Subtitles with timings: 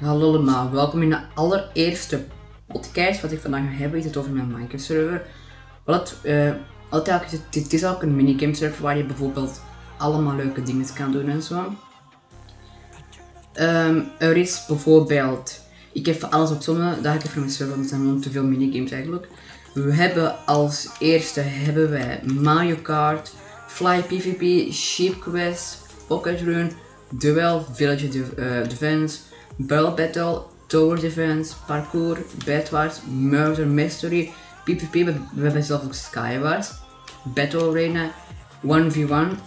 [0.00, 2.24] Hallo allemaal, welkom in de allereerste
[2.66, 3.20] podcast.
[3.20, 5.26] Wat ik vandaag ga hebben is het over mijn Minecraft server.
[5.84, 6.52] Wat uh,
[6.90, 9.60] altijd, het, het is ook een minigame server waar je bijvoorbeeld
[9.98, 11.74] allemaal leuke dingen kan doen en zo.
[13.54, 15.60] Um, er is bijvoorbeeld,
[15.92, 18.44] ik heb alles opzommen, dat ik even mijn server, want er zijn gewoon te veel
[18.44, 19.28] minigames eigenlijk.
[19.74, 23.32] We hebben als eerste hebben wij Mario Kart,
[23.66, 26.72] Fly PvP, Sheep Quest, Pocket Run,
[27.10, 29.18] Duel, Village uh, Defense,
[29.66, 34.32] Battle Battle, Tower Defense, Parkour, Bedwars, Murder Mystery,
[34.64, 34.92] PvP,
[35.34, 36.70] we, hebben zelf ook Skywars,
[37.24, 38.10] Battle Arena,
[38.62, 39.38] 1v1,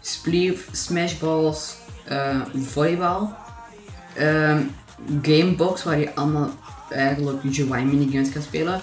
[0.00, 1.76] Spleef, Smashballs,
[2.10, 3.36] uh, volleybal,
[4.18, 4.74] um,
[5.22, 6.50] Gamebox waar je allemaal
[6.90, 8.80] eigenlijk UI minigames kan spelen.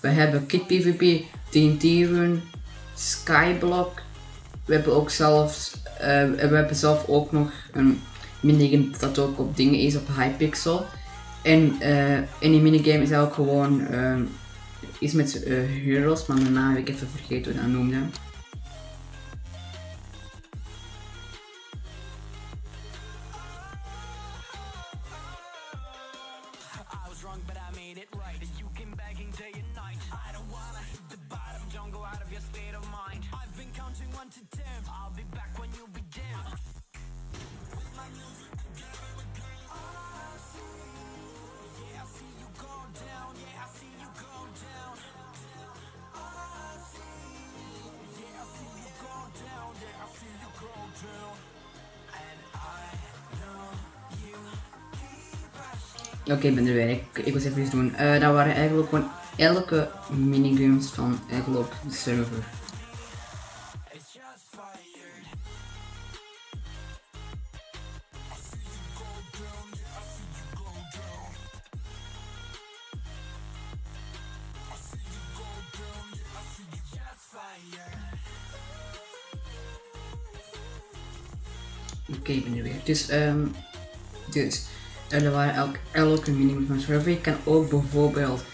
[0.00, 2.42] We hebben Kit PvP, TNT Run,
[2.94, 4.02] Skyblock.
[4.64, 8.02] We hebben ook zelfs, uh, we hebben zelf ook nog een
[8.44, 10.86] minigame dat ook op dingen is op Hypixel.
[11.42, 14.16] En, uh, en die minigame is ook gewoon uh,
[14.98, 17.96] iets met uh, heroes, maar daarna heb ik even vergeten hoe dat noemde.
[56.26, 56.88] Oké, ik ben er weer.
[56.88, 57.94] Ik, ik was even iets doen.
[58.00, 62.44] Uh, dat waren eigenlijk gewoon elke minigames van eigenlijk de server.
[82.18, 82.80] Oké, ik ben er weer.
[82.84, 83.54] Dus, um,
[84.30, 84.66] dus
[85.08, 87.10] er waren elk, elke minimum van server.
[87.10, 88.44] Je kan ook bijvoorbeeld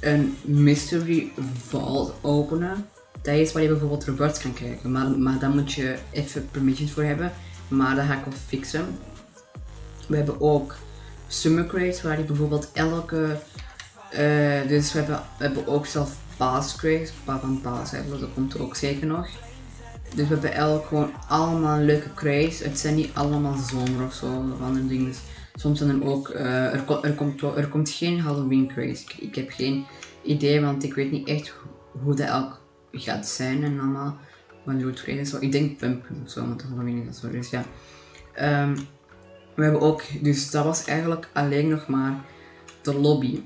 [0.00, 1.32] een mystery
[1.66, 2.86] vault openen.
[3.22, 4.92] Dat is waar je bijvoorbeeld rewards kan krijgen.
[4.92, 7.32] Maar, maar daar moet je even permissions voor hebben.
[7.68, 8.98] Maar dat ga ik wel fixen.
[10.08, 10.76] We hebben ook
[11.26, 13.38] summer crates waar je bijvoorbeeld elke...
[14.12, 17.12] Uh, dus we hebben, we hebben ook zelf pass crates.
[17.24, 19.28] Van pass hebben, dat komt ook zeker nog.
[20.14, 22.58] Dus we hebben elk gewoon allemaal leuke crates.
[22.58, 25.14] Het zijn niet allemaal zomer of zo of andere dingen.
[25.56, 29.04] Soms er ook, uh, er, er, komt, er komt geen Halloween craze.
[29.20, 29.86] Ik, heb geen
[30.22, 31.54] idee, want ik weet niet echt
[32.02, 32.60] hoe dat elk
[32.92, 34.18] gaat zijn en allemaal.
[34.64, 35.24] Wanneer het craze.
[35.24, 35.36] Zo.
[35.40, 37.30] Ik denk pumpkin of zo, want Halloween is zo.
[37.30, 37.64] Dus ja.
[38.62, 38.74] Um,
[39.54, 42.24] we hebben ook, dus dat was eigenlijk alleen nog maar
[42.82, 43.40] de lobby.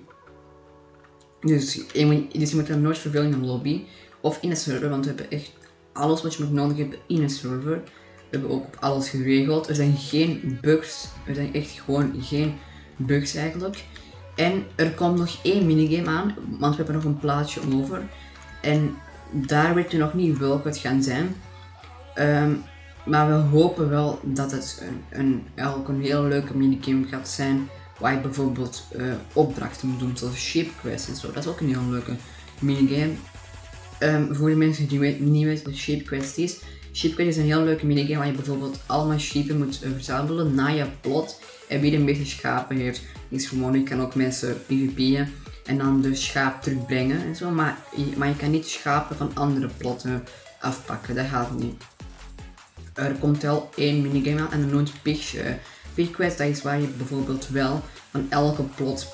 [1.40, 3.84] Dus je, dus moet er nooit vervelen in een lobby
[4.20, 5.52] of in een server, want we hebben echt
[5.92, 7.82] alles wat je moet nodig hebben in een server.
[8.30, 9.68] We hebben ook alles geregeld.
[9.68, 11.08] Er zijn geen bugs.
[11.26, 12.54] Er zijn echt gewoon geen
[12.96, 13.84] bugs eigenlijk.
[14.36, 18.02] En er komt nog één minigame aan, want we hebben nog een plaatje over.
[18.62, 18.96] En
[19.30, 21.34] daar weet je nog niet welke het gaan zijn.
[22.18, 22.62] Um,
[23.06, 27.68] maar we hopen wel dat het een, een, eigenlijk een heel leuke minigame gaat zijn.
[27.98, 31.32] Waar je bijvoorbeeld uh, opdrachten moet doen, zoals Shape Quest en zo.
[31.32, 32.16] Dat is ook een heel leuke
[32.58, 33.12] minigame.
[34.00, 36.60] Um, voor de mensen die niet weten wat Shape Quest is,
[36.92, 40.86] Sheepquest is een heel leuke minigame waar je bijvoorbeeld allemaal sheepen moet verzamelen na je
[41.00, 41.40] plot.
[41.68, 45.32] En wie de meeste schapen heeft, is gewoon, je kan ook mensen pvp'en
[45.64, 47.50] en dan de schaap terugbrengen en zo.
[47.50, 50.24] Maar je, maar je kan niet schapen van andere plotten
[50.60, 51.82] afpakken, dat gaat niet.
[52.94, 55.42] Er komt wel één minigame aan en dat noemt Pig, uh,
[55.94, 56.38] Pig Quest.
[56.38, 59.08] Dat is waar je bijvoorbeeld wel van elke plot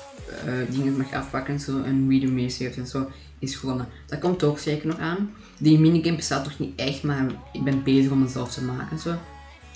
[0.45, 3.87] uh, dingen mag afpakken zo, en wie de meeste heeft en zo is gewonnen.
[4.05, 5.33] Dat komt ook zeker nog aan.
[5.57, 8.99] Die minigame bestaat toch niet echt, maar ik ben bezig om mezelf te maken.
[8.99, 9.15] Zo.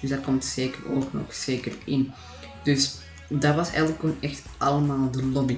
[0.01, 2.11] Dus dat komt zeker ook nog zeker in.
[2.63, 2.97] Dus
[3.27, 5.57] dat was eigenlijk gewoon echt allemaal de lobby.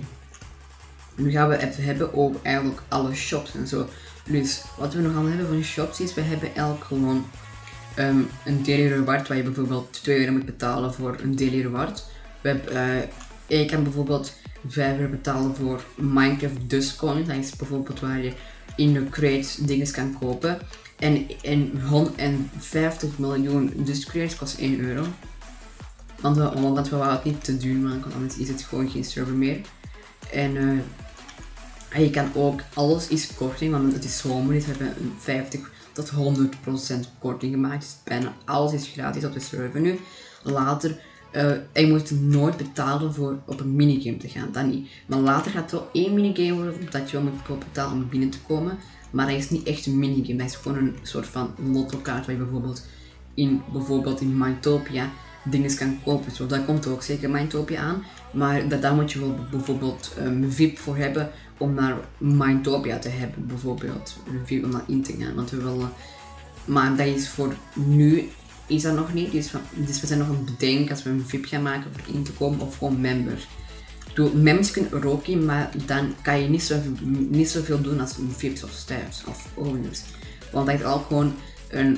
[1.15, 3.87] Nu gaan we het hebben over eigenlijk alle shops en zo.
[4.25, 7.25] Dus wat we nog aan hebben van shops is, we hebben elk gewoon
[7.99, 12.05] um, een daily reward waar je bijvoorbeeld 2 euro moet betalen voor een daily reward.
[12.41, 14.33] We hebben, uh, je kan bijvoorbeeld
[14.67, 16.99] 5 euro betalen voor Minecraft Dust.
[16.99, 18.33] Dat is bijvoorbeeld waar je
[18.75, 20.59] in de crates dingen kan kopen.
[20.99, 25.05] En, en 150 miljoen Dust crates kost 1 euro.
[26.21, 29.33] Want we, want we het niet te duur maken, anders is het gewoon geen server
[29.33, 29.61] meer.
[30.31, 34.95] En uh, je kan ook, alles is korting, want het is zomer, dus we hebben
[34.99, 36.15] een 50 tot 100%
[37.19, 37.81] korting gemaakt.
[37.81, 39.99] Dus bijna alles is gratis op de server nu.
[40.43, 41.01] Later
[41.35, 44.89] Uh, je moet nooit betalen voor op een minigame te gaan, dat niet.
[45.05, 48.29] Maar later gaat het wel één minigame worden dat je wel moet betalen om binnen
[48.29, 48.77] te komen.
[49.11, 52.35] Maar dat is niet echt een minigame, dat is gewoon een soort van lottokaart waar
[52.35, 52.85] je bijvoorbeeld
[53.33, 55.11] in, bijvoorbeeld in Mindtopia
[55.43, 56.31] dingen kan kopen.
[56.31, 58.03] Zo, daar komt ook zeker Mindtopia aan.
[58.31, 63.09] Maar dat, daar moet je wel bijvoorbeeld een VIP voor hebben om naar Mindtopia te
[63.09, 63.47] hebben.
[63.47, 65.35] Bijvoorbeeld een VIP om naar in te gaan.
[65.35, 65.91] Want we willen,
[66.65, 68.29] maar dat is voor nu
[68.67, 69.31] is dat nog niet.
[69.31, 72.15] Dus, dus we zijn nog aan het bedenken als we een VIP gaan maken voor
[72.15, 73.47] in te komen of gewoon member.
[74.13, 76.79] Doe, members kunnen er ook in, maar dan kan je niet, zo,
[77.29, 80.01] niet zoveel doen als VIPs of staffs of owners.
[80.51, 81.33] Want dat is al gewoon
[81.69, 81.97] een,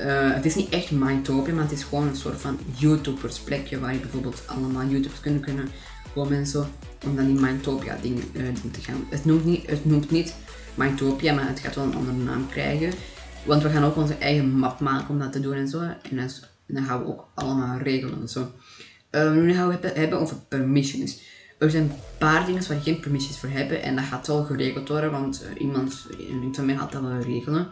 [0.00, 3.80] uh, het is niet echt Mindtopia, maar het is gewoon een soort van YouTubers plekje
[3.80, 5.68] waar je bijvoorbeeld allemaal YouTubers kunnen, kunnen
[6.14, 6.66] komen en zo.
[7.06, 9.06] Om dan in Mindtopia dingen uh, te gaan.
[9.10, 10.34] Het noemt niet, het noemt niet
[10.74, 12.92] Mindtopia, maar het gaat wel een andere naam krijgen.
[13.44, 15.80] Want we gaan ook onze eigen map maken om dat te doen en zo.
[15.80, 16.30] En
[16.66, 18.52] dan, gaan we ook allemaal regelen en zo.
[19.10, 21.20] Uh, nu gaan we het hebben over permissions.
[21.58, 24.44] Er zijn een paar dingen waar je geen permissions voor hebben en dat gaat wel
[24.44, 26.06] geregeld worden, want uh, iemand
[26.52, 27.68] van mij gaat dat wel regelen.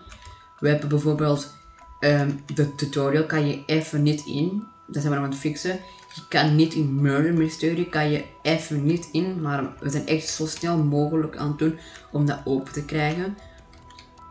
[0.59, 1.55] We hebben bijvoorbeeld
[2.01, 5.81] um, de tutorial kan je even niet in, dat zijn we nog aan het fixen.
[6.15, 10.29] Je kan niet in Murder Mystery, kan je even niet in, maar we zijn echt
[10.29, 11.79] zo snel mogelijk aan het doen
[12.13, 13.37] om dat open te krijgen.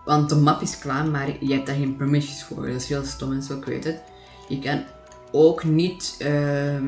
[0.08, 2.66] Want de map is klaar, maar je hebt daar geen permissions voor.
[2.66, 4.02] Dat is heel stom en zo, ik weet het.
[4.48, 4.84] Je kan
[5.32, 6.80] ook niet, uh,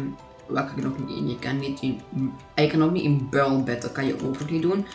[0.48, 1.30] wat kan je nog niet in?
[1.30, 2.02] Je kan niet in,
[2.56, 4.86] je kan ook niet in Burl Battle, kan je ook niet doen.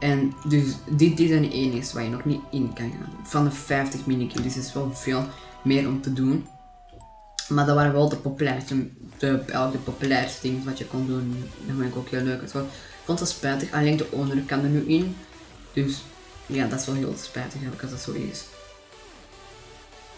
[0.00, 3.12] En dus dit, dit is een enige waar je nog niet in kan gaan.
[3.22, 5.24] Van de 50 minigames, dus is wel veel
[5.64, 6.46] meer om te doen.
[7.48, 11.44] Maar dat waren wel de populairste, de, de populairste dingen wat je kon doen.
[11.66, 12.42] Dat vond ik ook heel leuk.
[12.42, 12.50] Ik
[13.04, 15.16] vond het spijtig, alleen de owner kan er nu in.
[15.72, 16.02] Dus
[16.46, 18.44] ja, dat is wel heel spijtig eigenlijk als dat zo is.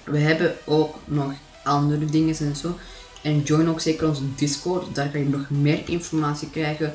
[0.04, 1.32] We hebben ook nog
[1.64, 2.78] andere dingen en zo.
[3.22, 6.94] En join ook zeker onze Discord, daar kan je nog meer informatie krijgen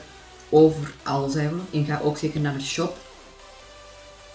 [0.50, 1.36] over alles.
[1.36, 2.98] En ga ook zeker naar de shop.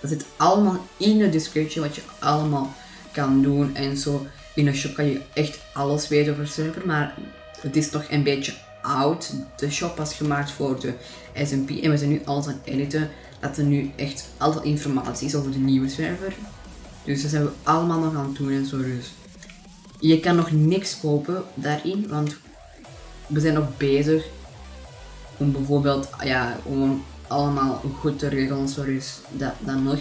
[0.01, 2.75] Dat zit allemaal in de description wat je allemaal
[3.13, 4.27] kan doen en zo.
[4.55, 7.15] In de shop kan je echt alles weten over server, maar
[7.61, 9.33] het is nog een beetje oud.
[9.57, 10.95] De shop was gemaakt voor de
[11.45, 13.11] SMP en we zijn nu alles aan het editen
[13.45, 16.35] dat er nu echt alle informatie is over de nieuwe server.
[17.05, 19.13] Dus dat zijn we allemaal nog aan het doen en zo dus.
[20.01, 22.37] Je kan nog niks kopen daarin, want
[23.27, 24.27] we zijn nog bezig
[25.37, 29.99] om bijvoorbeeld, ja, om allemaal goed te regelen, zo dus dat, dat nog.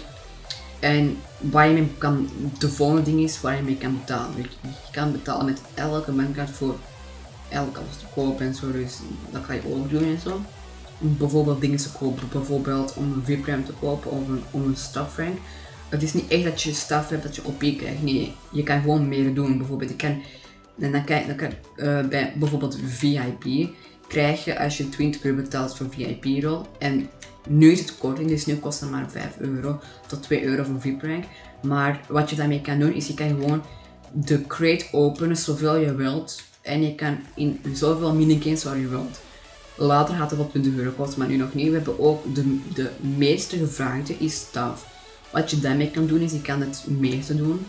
[0.80, 4.36] En waar je mee kan, de volgende ding is waar je mee kan betalen.
[4.36, 4.48] Je,
[4.90, 6.76] kan betalen met elke bankkaart voor
[7.48, 8.98] elke alles te kopen en zo, dus
[9.30, 10.40] dat kan je ook doen en zo
[10.98, 12.28] bijvoorbeeld dingen te kopen.
[12.32, 15.38] Bijvoorbeeld om een VIP-RAM te kopen of een, om een staff rank.
[15.88, 18.02] Het is niet echt dat je staff hebt dat je OP krijgt.
[18.02, 19.58] Nee, je kan gewoon meer doen.
[19.58, 20.22] Bijvoorbeeld, je kan,
[20.80, 23.68] en dan kan, dan kan uh, bij bijvoorbeeld VIP
[24.08, 26.66] krijg je als je 20 euro betaalt voor VIP-rol.
[26.78, 27.08] En
[27.48, 30.80] nu is het korting, dus nu kost het maar 5 euro tot 2 euro voor
[30.80, 31.24] VIP-rank.
[31.62, 33.62] Maar wat je daarmee kan doen, is je kan gewoon
[34.12, 36.42] de crate openen zoveel je wilt.
[36.62, 39.20] En je kan in zoveel minigames waar je wilt.
[39.76, 41.68] Later gaat het op 20 euro maar nu nog niet.
[41.68, 44.86] We hebben ook de, de meeste gevraagde is staf.
[45.30, 47.66] Wat je daarmee kan doen is, je kan het meeste doen.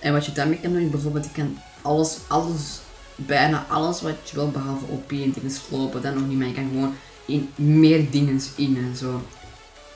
[0.00, 2.80] En wat je daarmee kan doen is bijvoorbeeld, je kan alles, alles,
[3.14, 6.54] bijna alles wat je wil behalve OP en dingen slopen, dan nog niet, maar je
[6.54, 6.94] kan gewoon
[7.26, 9.22] in meer dingen in en zo.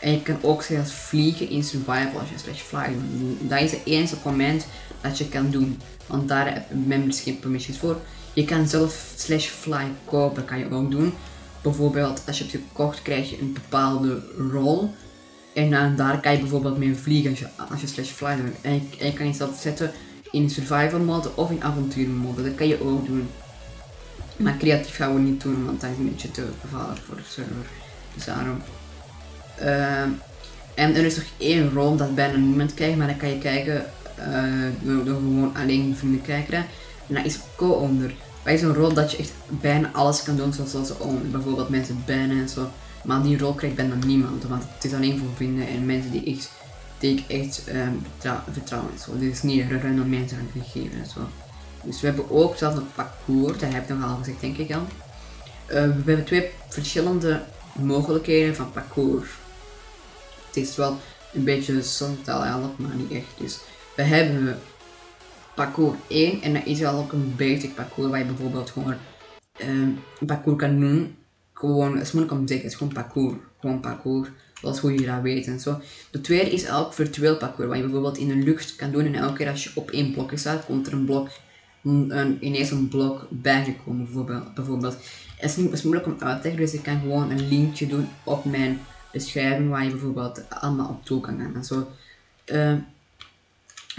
[0.01, 2.97] En je kan ook zelfs vliegen in survival als je slash fly
[3.41, 4.67] Dat is het enige comment
[5.01, 5.81] dat je kan doen.
[6.07, 7.97] Want daar hebben members geen permissions voor.
[8.33, 11.13] Je kan zelf slash fly kopen, kan je ook doen
[11.62, 14.95] bijvoorbeeld als je hebt gekocht krijg je een bepaalde rol.
[15.52, 18.55] En daar kan je bijvoorbeeld mee vliegen als je, als je slash fly doet.
[18.61, 19.93] En je, en je kan jezelf zetten
[20.31, 22.43] in survival mode of in avontuur mode.
[22.43, 23.29] Dat kan je ook doen.
[24.37, 27.23] Maar creatief gaan we niet doen, want dat is een beetje te gevaarlijk voor de
[27.29, 27.67] server.
[28.14, 28.62] Dus daarom.
[29.61, 30.02] Uh,
[30.75, 33.85] en er is nog één rol dat bijna niemand krijgt, maar dan kan je kijken
[34.19, 36.67] uh, door, gewoon alleen vrienden kijken.
[37.07, 40.97] En dat is co-onder bij zo'n rol dat je echt bijna alles kan doen zoals
[40.99, 42.71] om bijvoorbeeld mensen bannen en zo.
[43.05, 46.35] Maar die rol krijgt bijna niemand, want het is alleen voor vrienden en mensen die,
[46.35, 46.51] echt,
[46.99, 48.03] die ik echt um,
[48.53, 49.19] vertrouwen en zo.
[49.19, 51.21] Dit is niet random mensen aan het geven en zo.
[51.83, 54.75] Dus we hebben ook zelfs een parcours, dat heb ik nog al gezegd denk ik
[54.75, 54.81] al.
[54.81, 57.43] Uh, we hebben twee verschillende
[57.73, 59.29] mogelijkheden van parcours.
[60.47, 60.97] Het is wel
[61.33, 63.39] een beetje zontaal eigenlijk, maar niet echt.
[63.39, 63.59] Dus
[63.97, 64.59] we hebben
[65.54, 68.95] parcours 1 en dat is wel ook een basic parcours waar je bijvoorbeeld gewoon
[69.62, 71.16] um, parcours kan doen.
[71.52, 73.37] Gewoon, het is moeilijk om te zeggen, het is gewoon parcours.
[73.61, 74.28] Gewoon parcours,
[74.61, 75.80] zoals hoe je dat weet en zo.
[76.11, 79.14] De tweede is elk virtueel parcours, waar je bijvoorbeeld in de lucht kan doen en
[79.14, 81.28] elke keer als je op één blokje staat, komt er een blok
[81.85, 84.54] een, een, ineens een blok bijgekomen, bijvoorbeeld.
[84.54, 84.97] bijvoorbeeld.
[85.37, 88.09] Het is is moeilijk om uit te leggen, dus ik kan gewoon een linkje doen
[88.25, 88.80] op mijn
[89.12, 91.90] beschrijving waar je bijvoorbeeld allemaal op toe kan gaan en zo.
[92.47, 92.75] Uh,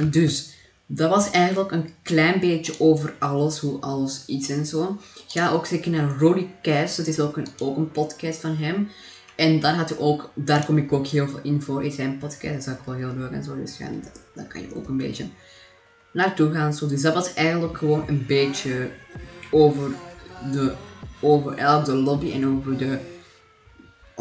[0.09, 0.55] dus,
[0.93, 4.97] dat was eigenlijk een klein beetje over alles, hoe alles iets en zo.
[5.27, 8.89] Ga ook zeker naar Roddy Cast, dat is ook een, ook een podcast van hem.
[9.35, 12.65] En daar, had ook, daar kom ik ook heel veel info in zijn podcast.
[12.65, 13.55] Dat is ook wel heel leuk en zo.
[13.55, 13.77] Dus
[14.33, 15.25] dat, kan je ook een beetje
[16.13, 16.73] naartoe gaan.
[16.73, 16.87] Zo.
[16.87, 18.91] Dus dat was eigenlijk gewoon een beetje
[19.51, 19.91] over
[20.51, 20.73] de,
[21.19, 22.99] over de lobby en over de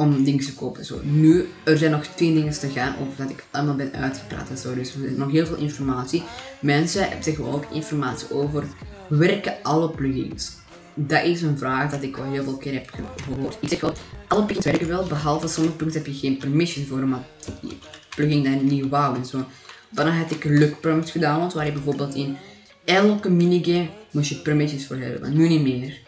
[0.01, 0.85] om dingen te kopen.
[0.85, 1.01] Zo.
[1.03, 4.57] Nu, er zijn nog twee dingen te gaan over dat ik allemaal ben uitgepraat en
[4.57, 4.75] zo.
[4.75, 6.23] Dus er is nog heel veel informatie.
[6.61, 8.65] Mensen zeggen ook informatie over
[9.09, 10.53] werken alle plugins.
[10.95, 12.91] Dat is een vraag dat ik al heel veel keer heb
[13.23, 13.57] gehoord.
[13.61, 13.93] Ik zeg wel,
[14.29, 17.25] alle plugins werken wel, behalve sommige plugins heb je geen permission voor, maar
[17.61, 17.79] die
[18.17, 19.45] plugin dan niet wou en zo.
[19.91, 22.37] Dan had ik luck permit gedaan, waar je bijvoorbeeld in
[22.85, 25.99] elke minigame moest je permissions voor hebben, maar nu niet meer.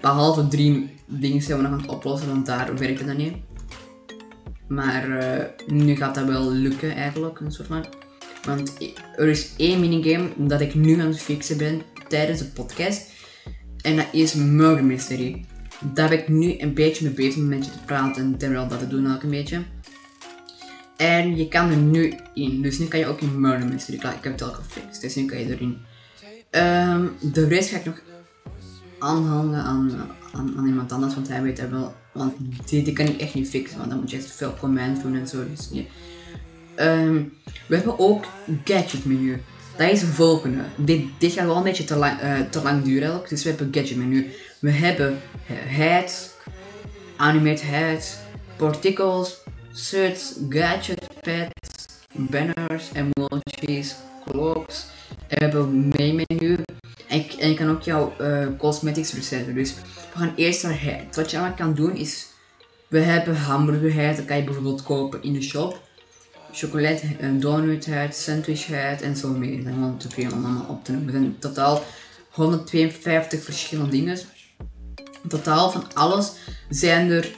[0.00, 0.90] Behalve drie
[1.20, 3.34] dingen zijn we nog aan het oplossen, want daar werkte dat niet.
[4.68, 7.86] Maar uh, nu gaat dat wel lukken eigenlijk, een soort van.
[8.44, 8.76] Want
[9.16, 13.12] er is één minigame dat ik nu aan het fixen ben tijdens de podcast.
[13.80, 15.44] En dat is Murder Mystery.
[15.80, 18.86] Daar ben ik nu een beetje mee bezig met je te praten en dat te
[18.86, 19.62] doen ook een beetje.
[20.96, 22.62] En je kan er nu in.
[22.62, 23.98] Dus nu kan je ook in Murder Mystery.
[23.98, 25.78] Klaar, ik heb het al gefixt, dus nu kan je erin.
[26.50, 28.00] Um, de rest ga ik nog
[29.04, 31.94] aanhangen aan, aan, iemand anders, want hij weet er wel.
[32.12, 32.34] Want
[32.68, 35.16] die, die kan ik echt niet fixen, want dan moet je echt veel command doen
[35.16, 35.44] en zo.
[35.50, 35.70] Dus,
[36.76, 37.32] um,
[37.66, 38.24] we hebben ook
[38.64, 39.42] gadget menu.
[39.76, 40.62] Dat is de volgende.
[40.76, 43.20] Dit, dit gaat wel een beetje te lang, uh, te lang duren.
[43.28, 44.30] Dus we hebben gadget menu.
[44.58, 45.18] We hebben
[45.48, 46.30] heads,
[47.16, 48.16] animate heads,
[48.56, 49.40] particles,
[49.72, 53.94] search, gadget pads, banners, emojis,
[54.26, 54.86] clocks.
[55.28, 56.58] We hebben main menu.
[57.14, 59.54] En, en je kan ook jouw uh, cosmetics resetten.
[59.54, 61.16] Dus we gaan eerst naar head.
[61.16, 62.26] Wat je allemaal kan doen is,
[62.88, 64.16] we hebben hamburgerheid.
[64.16, 65.82] Dat kan je bijvoorbeeld kopen in de shop.
[66.52, 67.00] Chocolade,
[67.38, 69.64] donut head, sandwich head en zo meer.
[69.64, 71.12] Dan gewoon te veel om allemaal op te noemen.
[71.12, 71.82] Zijn totaal
[72.30, 74.18] 152 verschillende dingen.
[75.22, 76.32] In totaal van alles
[76.68, 77.30] zijn er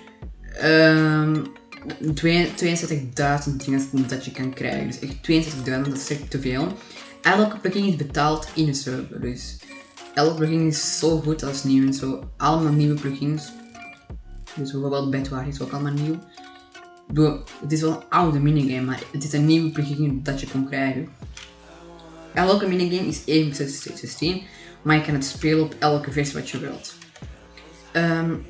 [0.65, 1.47] um,
[2.03, 4.87] 62.000 dingen dat je kan krijgen.
[4.87, 6.77] Dus echt 62.000, dat is echt te veel.
[7.27, 9.21] Elke plugin is betaald in de server.
[9.21, 9.57] Dus
[10.15, 12.31] elke plugin is zo goed als nieuw en zo.
[12.37, 13.53] Allemaal nieuwe plugins.
[14.55, 16.19] Dus bijvoorbeeld Bedwar is ook allemaal nieuw.
[17.61, 20.67] Het is wel een oude minigame, maar het is een nieuwe plugin dat je kan
[20.67, 21.09] krijgen.
[22.35, 24.43] Elke minigame is even 16,
[24.83, 26.95] maar je kan het spelen op elke versie wat je wilt.
[27.93, 28.47] Um,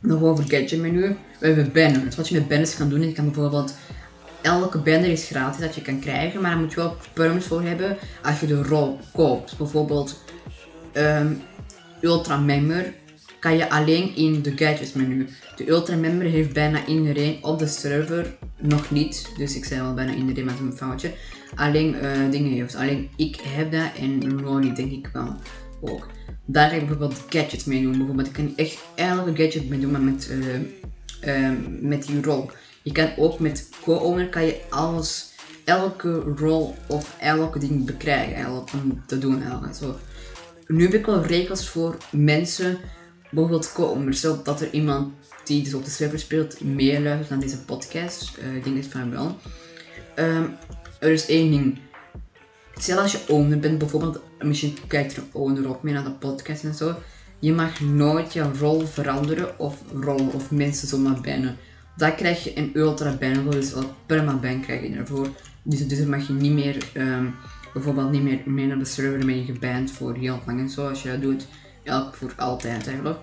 [0.00, 1.16] nog over gadget menu.
[1.40, 2.16] We hebben banners.
[2.16, 3.74] Wat je met banners kan doen, je kan bijvoorbeeld
[4.44, 7.62] elke banner is gratis dat je kan krijgen, maar daar moet je wel perms voor
[7.62, 9.56] hebben als je de rol koopt.
[9.58, 10.22] Bijvoorbeeld
[10.92, 11.42] um,
[12.00, 12.94] Ultra Member
[13.40, 15.28] kan je alleen in de gadgets menu.
[15.56, 19.94] De Ultra Member heeft bijna iedereen op de server nog niet, dus ik zei wel
[19.94, 21.12] bijna iedereen met een foutje.
[21.54, 22.74] Alleen uh, dingen heeft.
[22.74, 25.36] Alleen ik heb dat en Ronnie denk ik wel
[25.80, 26.06] ook.
[26.44, 27.96] Daar ga ik bijvoorbeeld gadgets mee doen.
[27.96, 32.50] Bijvoorbeeld, ik kan echt elke gadget mee doen, maar met, uh, uh, met die rol.
[32.84, 35.32] Je kan ook met co-owner kan je alles,
[35.64, 39.74] elke rol of elke ding bekrijgen eigenlijk, om te doen eigenlijk.
[39.74, 39.96] Zo.
[40.66, 42.78] Nu heb ik wel regels voor mensen,
[43.30, 45.12] bijvoorbeeld co-owners, dat er iemand
[45.44, 48.38] die dus op de server speelt meer luistert naar deze podcast.
[48.38, 49.36] Uh, ik denk het van wel.
[50.16, 50.56] Um,
[51.00, 51.78] er is één ding.
[52.74, 56.10] Stel als je owner bent, bijvoorbeeld, misschien kijkt er een owner ook mee naar de
[56.10, 56.94] podcast en zo.
[57.38, 61.56] Je mag nooit je rol veranderen of rol of mensen zomaar binnen.
[61.96, 65.28] Dan krijg je een ultra ban, dus ook permaban krijg je ervoor.
[65.62, 67.34] Dus, dus dan mag je niet meer, um,
[67.72, 70.68] bijvoorbeeld niet meer mee naar de server, dan ben je geband voor heel lang en
[70.68, 71.46] zo, als je dat doet.
[71.82, 73.18] Elk voor altijd eigenlijk.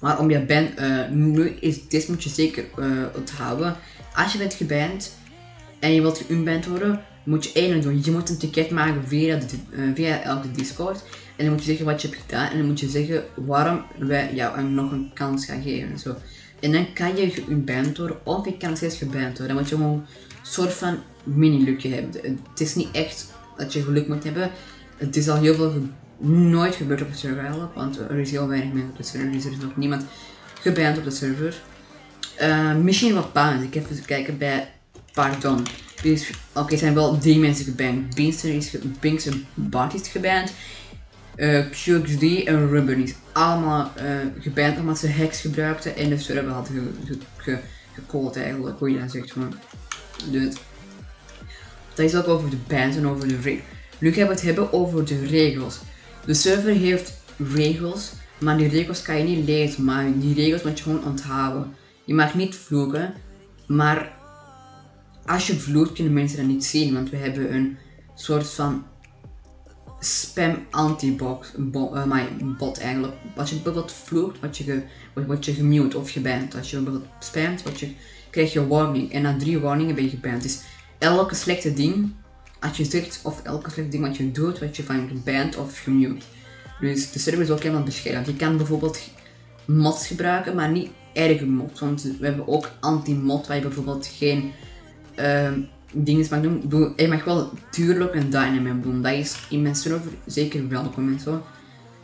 [0.00, 2.86] Maar om je ban, uh, nu is, dit moet je zeker uh,
[3.16, 3.76] onthouden.
[4.14, 5.16] Als je bent geband
[5.78, 8.00] en je wilt geunband worden, moet je één doen.
[8.04, 11.02] Je moet een ticket maken via, de, uh, via elke Discord.
[11.36, 12.50] En dan moet je zeggen wat je hebt gedaan.
[12.50, 15.90] En dan moet je zeggen waarom wij jou nog een kans gaan geven.
[15.90, 16.16] En zo.
[16.60, 19.46] En dan kan je geband worden of je kan steeds geband worden.
[19.46, 20.06] Dan moet je gewoon een
[20.42, 22.40] soort van mini-lukje hebben.
[22.50, 24.50] Het is niet echt dat je geluk moet hebben.
[24.96, 25.72] Het is al heel veel
[26.26, 29.44] nooit gebeurd op de server want er is heel weinig mensen op de server, dus
[29.44, 30.04] er is nog niemand
[30.60, 31.60] geband op de server.
[32.40, 33.62] Uh, misschien wat baan.
[33.62, 34.70] Ik heb even kijken bij
[35.12, 35.66] Pardon.
[36.04, 36.24] Oké,
[36.54, 38.14] okay, zijn wel drie mensen geband.
[38.14, 38.76] Beanster is,
[39.54, 40.52] Bart is geband
[41.38, 44.04] uh, en Ruben is allemaal uh,
[44.40, 47.58] geband omdat ze hacks gebruikten en de server hadden ge,
[48.06, 49.54] ge, eigenlijk, hoe je dat zegt gewoon.
[50.30, 50.54] Dus,
[51.94, 53.60] dat is ook over de bands en over de
[53.98, 55.78] Nu gaan we het hebben over de regels.
[56.24, 57.12] De server heeft
[57.54, 61.74] regels, maar die regels kan je niet lezen, maar die regels moet je gewoon onthouden.
[62.04, 63.14] Je mag niet vloeken,
[63.66, 64.12] maar
[65.26, 67.78] als je vloekt kunnen mensen dat niet zien, want we hebben een
[68.14, 68.84] soort van
[70.00, 72.28] spam anti-box, bo, my
[72.58, 73.14] bot eigenlijk.
[73.36, 74.82] Als je bijvoorbeeld vloekt, word je, ge,
[75.40, 76.56] je gemute of geband.
[76.56, 77.92] Als je bijvoorbeeld spamt, word je,
[78.30, 79.12] krijg je warning.
[79.12, 80.42] En na drie warningen ben je geband.
[80.42, 80.60] Dus
[80.98, 82.12] elke slechte ding,
[82.60, 85.78] als je zegt, of elke slechte ding wat je doet, word je van geband of
[85.78, 86.24] gemute.
[86.80, 88.26] Dus de server is ook helemaal beschermd.
[88.26, 89.00] Je kan bijvoorbeeld
[89.64, 91.80] mods gebruiken, maar niet erge mods.
[91.80, 94.52] Want we hebben ook anti-mod waar je bijvoorbeeld geen
[95.18, 95.52] uh,
[95.92, 96.92] dingen mag doen.
[96.96, 99.02] je mag wel tuurlijk een dynamite doen.
[99.02, 101.42] Dat is in mijn server zeker welkom en zo.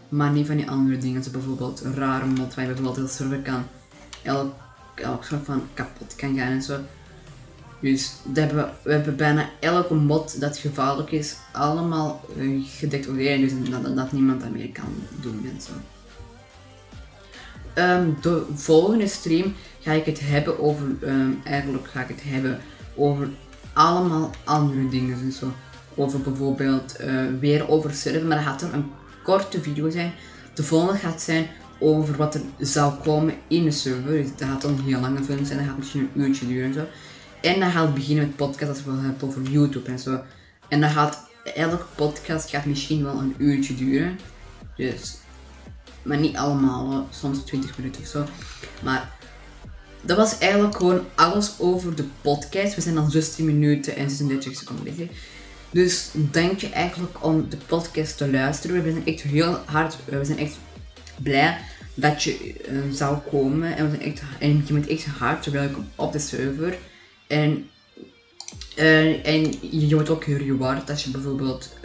[0.09, 3.13] Maar niet van die andere dingen, zoals bijvoorbeeld een rare mod waar je bijvoorbeeld de
[3.13, 3.63] server kan
[4.23, 4.55] elk,
[4.95, 6.79] elk soort van kapot kan gaan en zo.
[7.81, 12.25] Dus hebben we, hebben bijna elke mod dat gevaarlijk is, allemaal
[12.63, 13.41] gedetecteerd.
[13.41, 15.73] Dus dat, dat, niemand dat meer kan doen en zo.
[17.79, 22.61] Um, de volgende stream ga ik het hebben over, um, eigenlijk ga ik het hebben
[22.95, 23.29] over
[23.75, 25.53] allemaal andere dingen en zo.
[25.95, 28.91] Over bijvoorbeeld uh, weer over server, maar dat gaat er een
[29.23, 30.13] korte video zijn.
[30.55, 31.47] De volgende gaat zijn
[31.79, 34.13] over wat er zou komen in de server.
[34.13, 36.67] Dus dat gaat dan een heel lange film zijn, dat gaat misschien een uurtje duren
[36.67, 36.87] en zo.
[37.41, 40.21] En dan gaat het beginnen met podcast als we het hebben over YouTube en zo.
[40.69, 44.19] En dan gaat elke podcast gaat misschien wel een uurtje duren.
[44.77, 45.17] Dus,
[46.03, 48.25] maar niet allemaal, soms 20 minuten of zo.
[48.83, 49.14] Maar
[50.07, 52.75] dat was eigenlijk gewoon alles over de podcast.
[52.75, 55.09] We zijn al 16 minuten en 36 seconden bezig.
[55.71, 58.83] Dus denk je eigenlijk om de podcast te luisteren.
[58.83, 60.57] We zijn echt heel hard, eh, we zijn echt
[61.23, 61.59] blij
[61.95, 63.77] dat je uh, zou komen.
[63.77, 66.79] En, we zijn echt, en je bent echt hard welkom op de server.
[67.27, 67.69] En,
[68.79, 71.77] uh, en je wordt ook reward als je bijvoorbeeld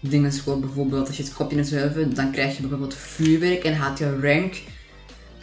[0.00, 0.60] dingen scoort.
[0.60, 3.98] Bijvoorbeeld als je het kopje in de server, dan krijg je bijvoorbeeld vuurwerk en gaat
[3.98, 4.54] je rank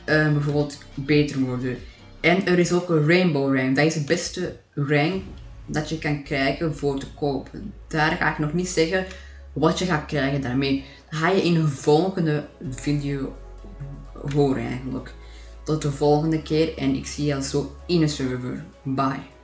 [0.06, 1.78] uh, bijvoorbeeld beter worden.
[2.20, 3.76] En er is ook een rainbow rank.
[3.76, 5.24] Dat is het beste rank
[5.66, 7.74] dat je kan krijgen voor te kopen.
[7.88, 9.06] Daar ga ik nog niet zeggen
[9.54, 10.86] wat je gaat krijgen daarmee.
[11.10, 13.36] Ga je in de volgende video
[14.34, 15.14] horen eigenlijk.
[15.64, 18.66] Tot de volgende keer en ik zie je al zo in de server.
[18.84, 19.35] Bye.